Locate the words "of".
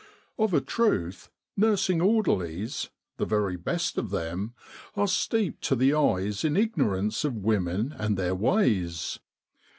0.57-0.59, 3.99-4.09, 7.23-7.35